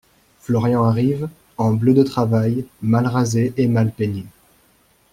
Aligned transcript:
Florian 0.39 0.83
arrive, 0.85 1.29
en 1.59 1.73
bleu 1.75 1.93
de 1.93 2.01
travail, 2.01 2.65
mal 2.81 3.05
rasé 3.05 3.53
et 3.57 3.67
mal 3.67 3.91
peigné. 3.91 4.25